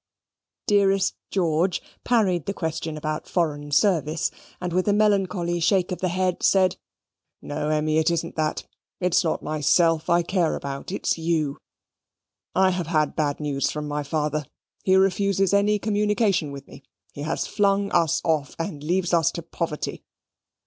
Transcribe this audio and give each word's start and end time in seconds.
Dearest 0.65 1.13
George 1.29 1.79
parried 2.03 2.47
the 2.47 2.55
question 2.55 2.97
about 2.97 3.27
foreign 3.27 3.69
service, 3.71 4.31
and 4.59 4.73
with 4.73 4.87
a 4.87 4.93
melancholy 4.93 5.59
shake 5.59 5.91
of 5.91 5.99
the 5.99 6.07
head 6.07 6.41
said, 6.41 6.75
"No, 7.39 7.69
Emmy; 7.69 7.99
it 7.99 8.09
isn't 8.09 8.35
that: 8.35 8.65
it's 8.99 9.23
not 9.23 9.43
myself 9.43 10.09
I 10.09 10.23
care 10.23 10.55
about: 10.55 10.91
it's 10.91 11.19
you. 11.19 11.59
I 12.55 12.71
have 12.71 12.87
had 12.87 13.15
bad 13.15 13.39
news 13.39 13.69
from 13.69 13.87
my 13.87 14.01
father. 14.01 14.47
He 14.83 14.95
refuses 14.95 15.53
any 15.53 15.77
communication 15.77 16.51
with 16.51 16.67
me; 16.67 16.81
he 17.13 17.21
has 17.21 17.45
flung 17.45 17.91
us 17.91 18.21
off; 18.23 18.55
and 18.57 18.83
leaves 18.83 19.13
us 19.13 19.29
to 19.33 19.43
poverty. 19.43 20.03